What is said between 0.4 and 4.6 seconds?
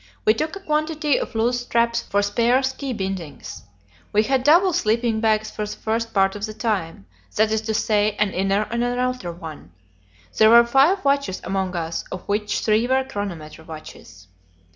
a quantity of loose straps for spare ski bindings. We had